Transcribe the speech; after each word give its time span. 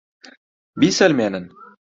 بیسەلمێنن! 0.79 1.45